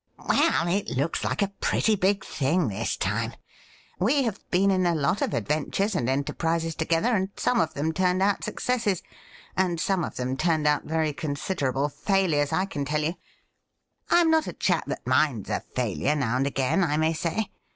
'Well, 0.17 0.67
it 0.67 0.89
looks 0.89 1.23
like 1.23 1.43
a 1.43 1.49
pretty 1.61 1.95
big 1.95 2.25
thing 2.25 2.69
this 2.69 2.97
time. 2.97 3.33
We 3.99 4.23
have 4.23 4.39
been 4.49 4.71
in 4.71 4.87
a 4.87 4.95
lot 4.95 5.21
of 5.21 5.31
adventures 5.31 5.93
and 5.93 6.09
enterprises 6.09 6.73
together, 6.73 7.15
and 7.15 7.29
some 7.37 7.59
of 7.59 7.75
them 7.75 7.93
turned 7.93 8.19
out 8.19 8.43
successes, 8.43 9.03
and 9.55 9.79
some 9.79 10.03
of 10.03 10.15
them 10.15 10.37
tinned 10.37 10.65
out 10.65 10.85
very 10.85 11.13
considerable 11.13 11.87
failures, 11.87 12.51
I 12.51 12.65
can 12.65 12.83
tell 12.83 13.03
you. 13.03 13.13
I 14.09 14.21
am 14.21 14.31
not 14.31 14.47
a 14.47 14.53
chap 14.53 14.87
that 14.87 15.05
minds 15.05 15.51
a 15.51 15.59
failure 15.75 16.15
now 16.15 16.37
and 16.37 16.47
again, 16.47 16.83
I 16.83 16.97
may 16.97 17.13
say. 17.13 17.51